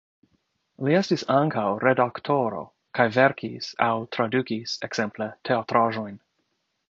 [0.85, 2.63] Li estis ankaŭ redaktoro
[2.99, 6.19] kaj verkis aŭ tradukis ekzemple teatraĵojn.